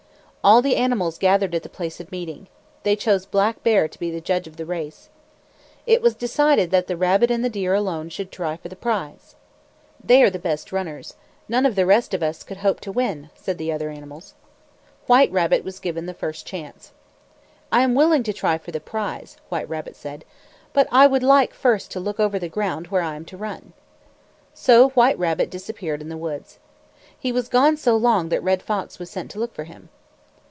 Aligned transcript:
All 0.43 0.63
the 0.63 0.75
animals 0.75 1.19
gathered 1.19 1.53
at 1.53 1.61
the 1.61 1.69
place 1.69 1.99
of 1.99 2.11
meeting. 2.11 2.47
They 2.81 2.95
chose 2.95 3.27
Black 3.27 3.61
Bear 3.61 3.87
to 3.87 3.99
be 3.99 4.19
judge 4.21 4.47
of 4.47 4.57
the 4.57 4.65
race. 4.65 5.07
It 5.85 6.01
was 6.01 6.15
decided 6.15 6.71
that 6.71 6.87
the 6.87 6.97
rabbit 6.97 7.29
and 7.29 7.45
the 7.45 7.47
deer 7.49 7.75
alone 7.75 8.09
should 8.09 8.31
try 8.31 8.57
for 8.57 8.67
the 8.67 8.75
prize. 8.75 9.35
"They 10.03 10.23
are 10.23 10.31
the 10.31 10.39
best 10.39 10.71
runners. 10.71 11.13
None 11.47 11.63
of 11.63 11.75
the 11.75 11.85
rest 11.85 12.15
of 12.15 12.23
us 12.23 12.41
could 12.41 12.57
hope 12.57 12.79
to 12.79 12.91
win," 12.91 13.29
said 13.35 13.59
the 13.59 13.71
other 13.71 13.91
animals. 13.91 14.33
White 15.05 15.31
Rabbit 15.31 15.63
was 15.63 15.77
given 15.77 16.07
the 16.07 16.13
first 16.15 16.43
chance. 16.47 16.91
"I 17.71 17.81
am 17.81 17.93
willing 17.93 18.23
to 18.23 18.33
try 18.33 18.57
for 18.57 18.71
the 18.71 18.79
prize," 18.79 19.37
White 19.49 19.69
Rabbit 19.69 19.95
said, 19.95 20.25
"but 20.73 20.87
I 20.91 21.05
would 21.05 21.21
like 21.21 21.53
first 21.53 21.91
to 21.91 21.99
look 21.99 22.19
over 22.19 22.39
the 22.39 22.49
ground 22.49 22.87
where 22.87 23.03
I 23.03 23.15
am 23.15 23.25
to 23.25 23.37
run." 23.37 23.73
So 24.55 24.89
White 24.97 25.19
Rabbit 25.19 25.51
disappeared 25.51 26.01
in 26.01 26.09
the 26.09 26.17
woods. 26.17 26.57
He 27.17 27.31
was 27.31 27.47
gone 27.47 27.77
so 27.77 27.95
long 27.95 28.29
that 28.29 28.41
Red 28.41 28.63
Fox 28.63 28.97
was 28.97 29.11
sent 29.11 29.29
to 29.31 29.39
look 29.39 29.53
for 29.53 29.65
him. 29.65 29.89